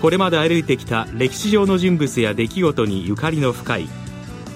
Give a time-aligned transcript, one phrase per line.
[0.00, 3.88] これまで歩いてきた歴史上の人物や出来事にゆかりの深い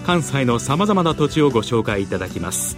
[0.05, 2.77] 関西のさまざまな土地をご紹介いただきます。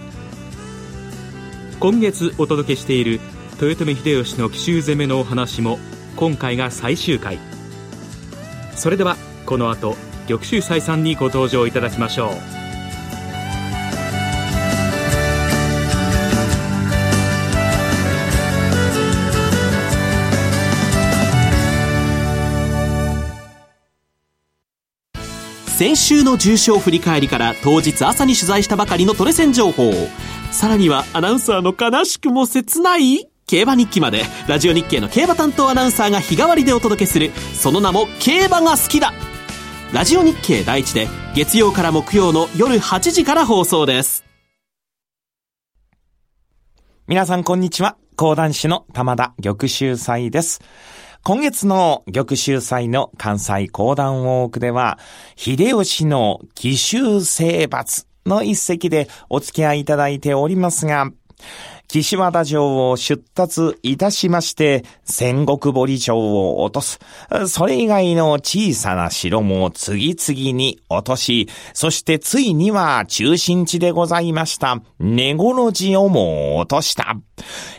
[1.78, 3.20] 今月お届けしている
[3.60, 5.78] 豊臣秀吉の奇襲攻めのお話も
[6.16, 7.38] 今回が最終回。
[8.74, 9.16] それでは
[9.46, 9.96] この後
[10.28, 12.59] 玉州祭さんにご登場いただきましょう。
[25.80, 29.94] 先週の重賞振り返りから当日朝に取材したばかりのトレセン情報。
[30.52, 34.24] さらにはアナウンサーの悲しくも切ない競馬日記まで。
[34.46, 39.14] ラジオ日経の競馬担当アナウンサーが日替わりでお届けするその名も競馬が好きだ。
[39.94, 44.22] ラジオ日経第一で月曜から木曜の夜8時から放送です。
[47.06, 47.96] 皆さんこんにちは。
[48.16, 50.60] 講談師の玉田玉秀祭です。
[51.22, 54.98] 今月の玉州祭の関西講談ウォークでは、
[55.36, 61.10] 秀吉の奇襲征伐の一席でお付き合いいただいておりますが、
[61.92, 67.00] 岸和田城を出立いたしまして、戦国堀城を落とす。
[67.48, 77.16] それ以外の小さな城も次々に落とし、そしてついには中心地でございました、根頃寺をも落とした。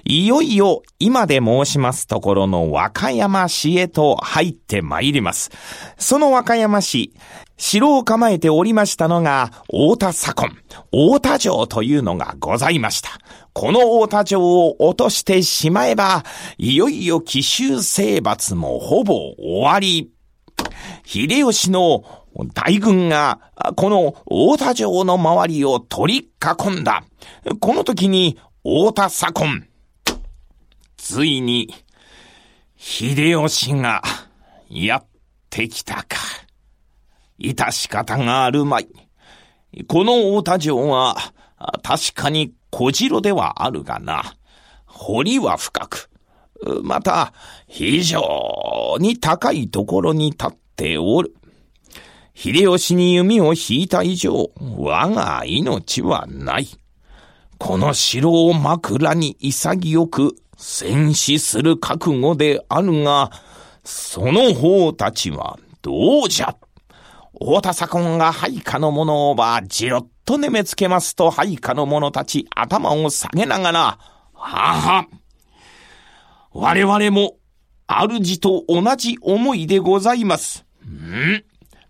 [0.04, 5.52] いよいよ今で申しますところの和歌山市へと入って参ります。
[5.98, 7.14] その和歌山市、
[7.58, 10.58] 城を構えておりましたのが、大田左近、
[10.92, 13.10] 大田城というのがございました。
[13.54, 16.24] この大田城を落としてしまえば、
[16.58, 20.12] いよいよ奇襲征伐もほぼ終わり。
[21.06, 22.04] 秀吉の
[22.54, 23.40] 大軍が、
[23.76, 27.04] この大田城の周りを取り囲んだ。
[27.60, 29.68] この時に、大田左近。
[30.98, 31.74] ついに、
[32.78, 34.02] 秀吉が、
[34.70, 35.06] やっ
[35.50, 36.18] てきたか。
[37.44, 38.88] 致し方があるまい。
[39.88, 41.16] この大田城は、
[41.84, 44.36] 確かに小城ではあるがな。
[44.86, 46.10] 堀は深く、
[46.84, 47.34] また、
[47.68, 51.34] 非常に高いところに立っておる。
[52.34, 56.68] 秀吉に弓を引いた以上、我が命はない。
[57.58, 63.32] この城を枕に潔く戦死する覚悟であるが、
[63.84, 66.56] その方たちはどうじゃ
[67.34, 73.98] 大田左近が配下の者をばじろっと眠めつけますと配下の者たち頭を下げながら、は
[74.34, 75.08] は、
[76.52, 77.38] 我々も
[77.88, 80.66] 主と同じ思いでございます。
[80.86, 81.44] ん？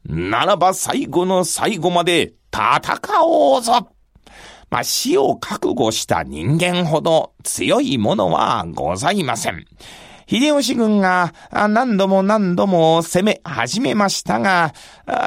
[0.06, 3.88] ならば最後の最後まで戦おうぞ
[4.70, 9.66] まあ、死を覚悟した人間ほど強いものはございません。
[10.32, 14.74] 秀吉軍が何度も何度も攻め始めましたが、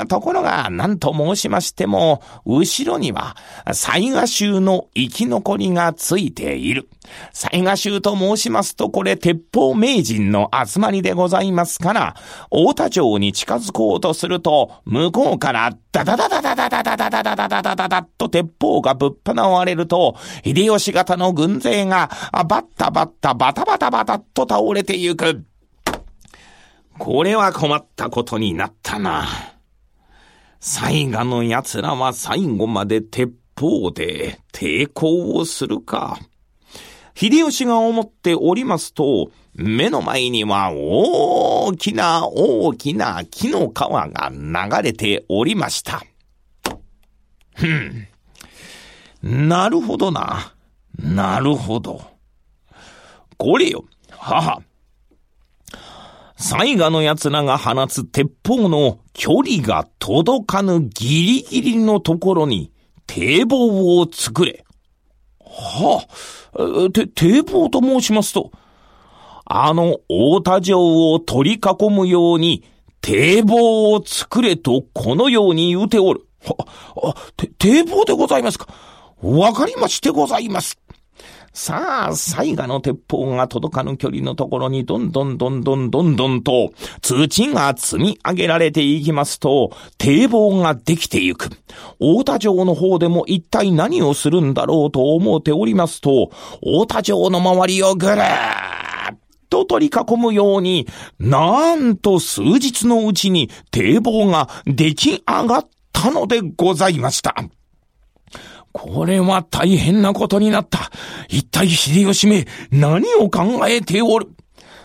[0.08, 3.36] ところが何と申しましても、後ろには
[3.70, 6.88] 雑賀衆の生き残りがついている。
[7.34, 12.16] 雑賀衆と申しますと、これ鉄砲名人の集まりでございますから、
[12.50, 25.44] 大田城に近づこうとすると、向こうからダダダダダダダダダダダダダダダダと鉄砲がぶっ放われると、秀吉型の軍勢がバッタバッタバタバタバタと倒れてゆく。
[26.98, 29.26] これは困ったことになったな。
[30.60, 36.18] 最後の奴らは最後まで鉄砲で抵抗をするか。
[37.14, 46.02] 秀吉が思っておりますと、目の前には大きな大きな木の川が流れておりました。
[47.54, 48.08] ふん。
[49.22, 50.54] なるほどな。
[50.98, 52.02] なるほど。
[53.36, 54.62] これよ、母。
[56.46, 62.70] 災害の奴らが放つ鉄砲の距離が届かぬギリギリのところに
[63.06, 64.62] 堤防を作れ。
[65.40, 66.06] は
[66.52, 68.52] あ、て、堤防と申しますと、
[69.46, 72.62] あの大田城を取り囲むように
[73.00, 76.26] 堤防を作れとこのように言うておる。
[76.44, 78.68] は、あ、て堤防でございますか？
[79.22, 80.78] わかりましてございます。
[81.56, 91.50] さあ、災害の鉄砲が届かぬ距離のところにどんどんどんどんどんどんと通知が積み上げられていきますと、堤防ができていく。
[92.00, 98.24] 大田城の方でも一体何をするんだろうと思っておりますと、大田城の周りをぐるー
[99.14, 99.18] っ
[99.48, 100.88] と取り囲むように、
[101.20, 107.36] なんと数日のうちに堤防が出来上がったのでございました。
[108.74, 110.90] これは大変なことになった。
[111.28, 114.28] 一体秀吉め、何を考えておる？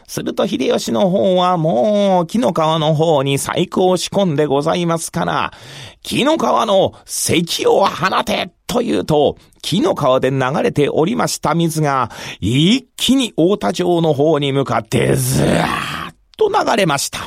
[0.08, 5.52] すると秀吉の方はもう木の川の方に細工を仕込んでございますから、
[6.04, 15.64] 木の川の石を放てというと、木の川で流れておりました水が、一気に大田城の方に向かってずー
[16.12, 17.20] っと流れました。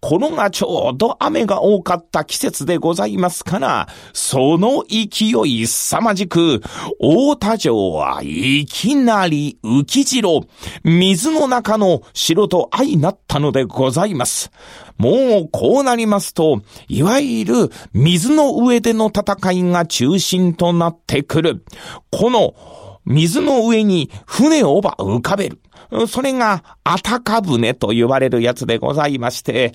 [0.00, 6.62] このがちょうど雨が多かった季節でございますから、その勢い凄まじく、
[6.98, 10.46] 大田城はいきなり浮き城、
[10.84, 14.50] 水の中の城と相なったのでございます。
[14.96, 21.64] もうこうなりますと、いわゆる水の上での戦いが中心となってくる。
[22.10, 22.54] この
[23.04, 25.60] 水の上に船をば浮かべる。
[26.08, 29.72] それが、あたか船と言われるやつでございまして、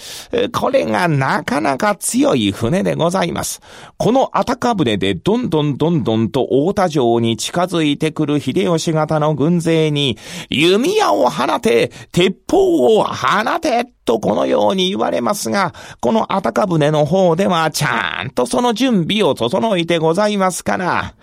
[0.54, 3.62] これがなかなか強い船でございます。
[3.98, 10.18] このあたか船でどんどんどんどんと大田城に近づいてくる秀吉型の軍勢に、
[10.50, 20.86] 弓矢を放て、鉄砲を放て、とこのように言われますが、このあたか船の方ではちゃんとその準備を整えてございますから。
[20.86, 21.14] は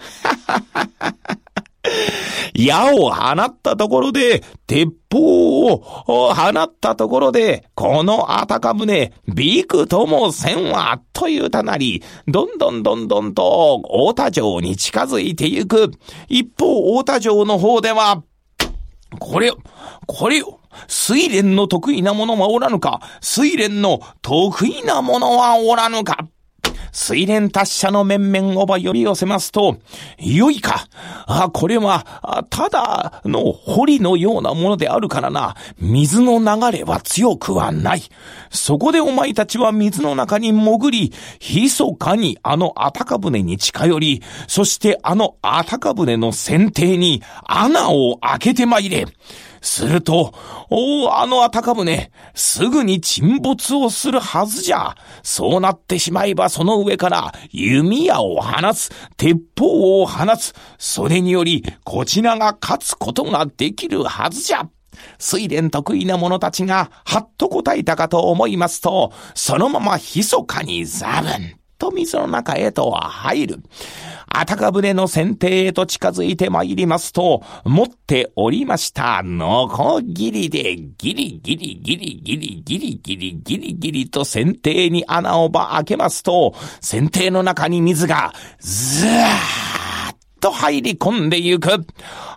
[0.46, 0.86] はは
[1.28, 1.41] は。
[2.54, 15.92] 矢を放ったところで、鉄砲を放ったところで、このあたか船、びくともせんわ、というたなり、どんどんどんどんと大田城に近づいてゆく。
[16.28, 18.22] 一方、大田城の方では、
[19.18, 19.52] これ、
[20.06, 20.42] これ、
[20.88, 26.28] 水蓮の得意なものはおらぬか水蓮の得意なものはおらぬか
[26.92, 29.78] 水蓮達者の面々をば呼び寄せますと、
[30.18, 30.86] よいか。
[31.26, 32.06] あ、これは、
[32.50, 35.56] ただの堀のようなものであるからな。
[35.78, 38.02] 水の流れは強くはない。
[38.50, 49.06] そこでお前たちは水の中に潜り、密かにあのあたか船に近寄り、そしてあのあたか船の船底に穴を開けてまいれ。
[49.62, 50.34] すると、
[50.70, 54.96] おお、あのあたか船、すぐに沈没をするはずじゃ。
[55.22, 60.52] そうなってしまえばその上から弓矢を放つ、鉄砲を放つ。
[60.78, 64.68] それにより、こちらが勝つことができるはずじゃ。
[65.18, 73.62] 水蓮得意な者たちが、はっと答えたかと思いますと、そのまま密かにザブンと水の中へと入る。
[74.34, 89.91] あたか船の船底へと近づいて参りますと、持っておりました、のこぎりで、ギリギリギリギリギリギリギリギリと船底に穴をば開けますと、船底の中に水が、ずー
[90.42, 91.70] と入り込んでゆく。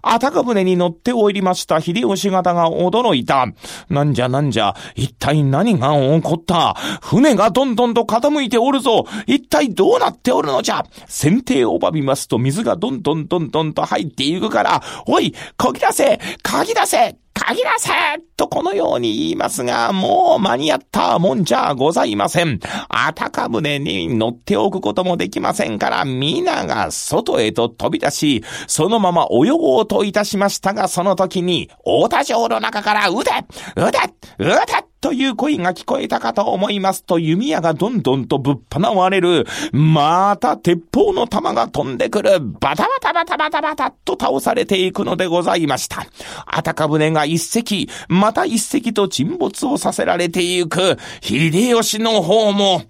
[0.02, 1.82] あたか船に乗っておりました。
[1.82, 3.48] 秀吉方が驚いた。
[3.90, 6.76] なんじゃなんじゃ、一体何が起こった。
[7.02, 9.06] 船がどんどんと傾いておるぞ。
[9.26, 10.86] 一体どうなっておるのじゃ。
[11.08, 16.20] 船底をばみますと水がどんどんどんどんと入っていくから、おい、こぎ出せ。
[16.44, 17.25] 鍵出せ。
[17.36, 17.92] 限らせ
[18.38, 22.60] とこのように言いますが、もう間に合ったもんじゃございません。
[22.90, 33.32] あたか船に乗っておくこともできませんから、皆が外へと飛び出し、そのまま泳ごうといたしましたが、その時に、大田城の中から、撃て
[33.76, 34.00] 撃て
[34.40, 39.46] 撃てという声が聞こえたかと思いますと、弓矢がどんどんとぶっ放われる。
[39.72, 42.40] また鉄砲の弾が飛んでくる。
[42.40, 46.08] バタバタバタバタバタと倒されていくのでございました。
[46.48, 50.98] あたか船が一隻、また一隻と沈没をさせられていく。
[51.22, 52.82] 秀吉の方も、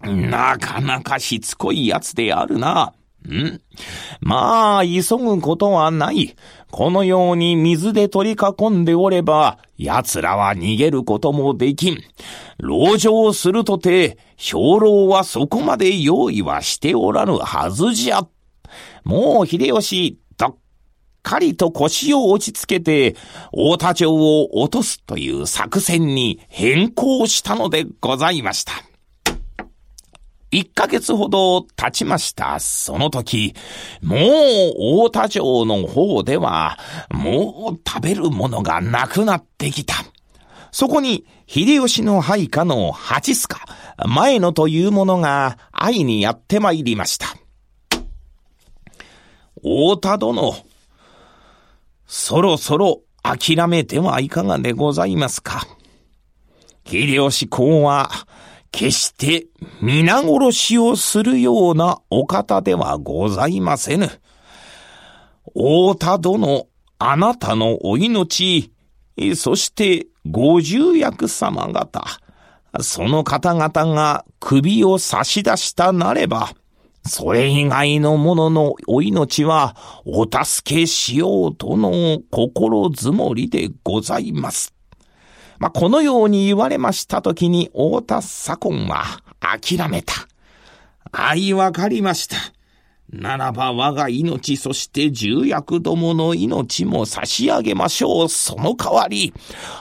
[0.00, 2.94] なかなかしつこいやつであるな。
[3.26, 3.60] ん
[4.20, 6.36] まあ、急ぐことはない。
[6.70, 11.98] このように水で取り囲んでおれば、奴らは逃げることもできん。
[12.60, 18.26] 籠城するとて、兵糧はそこまで用意はしておらぬはずじゃ。
[19.04, 20.56] もう秀吉、どっ
[21.22, 23.16] かりと腰を落ち着けて、
[23.52, 28.72] 大田城を落とすという作戦に変更したのでございました。
[30.56, 32.58] 一ヶ月ほど経ちました。
[32.60, 33.54] その時、
[34.02, 34.20] もう
[35.04, 36.78] 大田城の方では、
[37.10, 39.96] もう食べるものがなくなってきた。
[40.72, 47.26] そこに、秀吉の配下の八須賀、前野という者が会いにやって参りました。
[49.62, 50.54] 大田殿、
[52.06, 55.66] そろそろ諦めてはいかがでございますか。
[56.86, 58.10] 秀吉公は、
[58.76, 59.46] 決して
[59.80, 64.10] 皆殺しをするようなお方ではございませぬ。
[65.54, 66.66] 太田殿、
[66.98, 68.70] あなたのお命、
[69.34, 72.04] そして五十役様方、
[72.82, 76.50] その方々が首を差し出したなれば、
[77.06, 84.75] それ以外の者のお命はお助けしようとの心づもりでございます。
[85.58, 89.04] まあ、このように言われましたときに、太田左近は
[89.40, 90.14] 諦めた。
[91.12, 92.36] 愛わかりました。
[93.10, 98.28] ならば我が命、そして重役どもの命も差し上げましょう。
[98.28, 99.32] その代わり、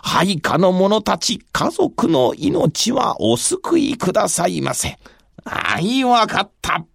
[0.04, 5.00] 配下の者たち、家族の命はお救いくださいませ。
[5.44, 6.86] あい、わかった。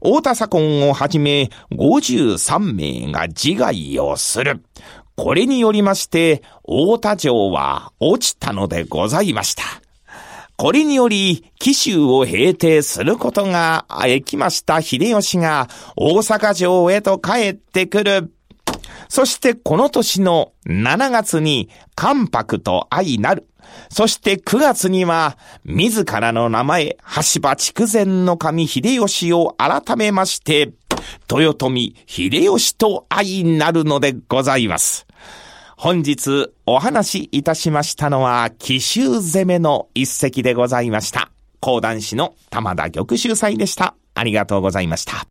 [0.00, 2.58] 大田左近をはじめ、53
[3.06, 4.64] 名が自害をする。
[5.16, 9.62] これによりまして、大田城は落ちたのでございました。
[10.56, 18.32] これにより、紀州を平定することができました秀吉が大阪城へと帰ってくる。
[19.08, 23.46] そしてこの年の7月に関白と相なる。
[23.90, 26.96] そして9月には、自らの名前、
[27.34, 30.72] 橋場筑前の神秀吉を改めまして、
[31.30, 35.03] 豊臣秀吉と相なるのでございます。
[35.84, 41.30] 本日お話しいたしましたのは、奇襲攻めの一席でございました。
[41.60, 43.94] 講談師の玉田玉秀祭でした。
[44.14, 45.26] ありがとうございました。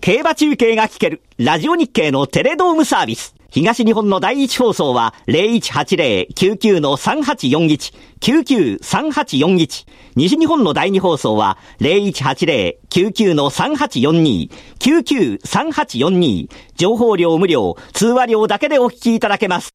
[0.00, 3.36] 競馬中継が聞ける、ラジオ日経のテレドームサービス。
[3.50, 9.86] 東日本の第一放送は0180-99-3841、99-3841。
[10.14, 16.48] 西日本の第二放送は0180-99-3842、99-3842。
[16.76, 19.74] 情報量無料、通話料だけでお聞きいただけます。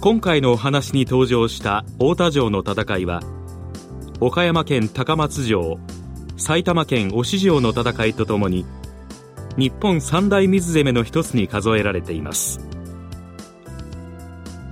[0.00, 3.20] 今回のお話に登場した太田城の戦いは、
[4.20, 5.78] 岡山県高松城、
[6.38, 8.64] 埼玉県忍城の戦いとともに、
[9.56, 12.60] 日本三大水攻めの一つに数えられています。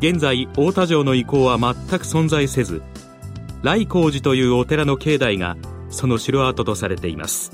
[0.01, 2.83] 現在太田城の遺構は全く存在せず
[3.63, 5.57] 来光寺というお寺の境内が
[5.91, 7.51] その城跡とされています。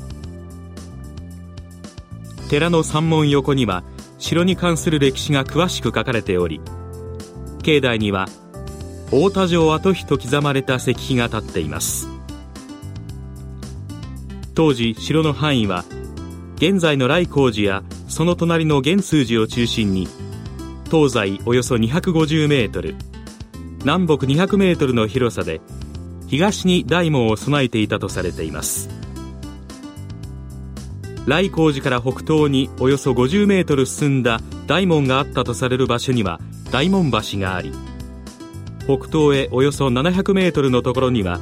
[2.51, 3.83] 寺の山門横には
[4.19, 6.61] 城に関する歴史が詳しく書かれており
[7.63, 8.27] 境内には
[9.07, 12.09] 太田城跡碑と刻まれた石碑が立っています。
[14.55, 15.85] 当時城の範囲は
[16.57, 20.09] 現在の来光寺やその隣の元数寺を中心に
[20.91, 22.95] 東西およそ250メートル
[23.81, 25.61] 南北200メートルの広さで
[26.27, 28.89] 東に大門を備えていたとされています。
[31.27, 36.39] 来光寺から北東におよそ50メートル進んだ大門があったとされる場所には
[36.71, 37.73] 大門橋があり
[38.81, 41.41] 北東へおよそ700メートルのところには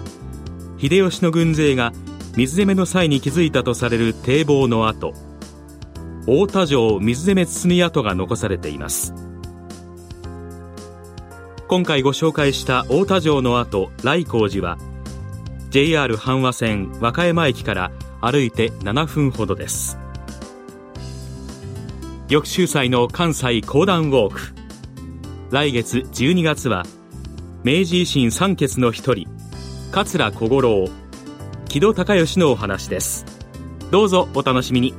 [0.78, 1.92] 秀吉の軍勢が
[2.34, 5.12] 水攻めの際に築いたとされる堤防の跡。
[6.22, 9.12] 太田城水攻め包み跡が残されています。
[11.68, 14.78] 今回ご紹介した太田城の跡来光寺は
[15.70, 19.98] JR 阪和線和歌山駅から歩いて7分ほどです。
[22.28, 24.40] 翌週祭の関西講談ウォーク。
[25.50, 26.84] 来月12月は
[27.62, 29.28] 明治維新三傑の一人
[29.90, 31.01] 桂小五郎
[31.72, 33.24] 木戸孝允のお話です。
[33.90, 34.92] どうぞお楽しみに。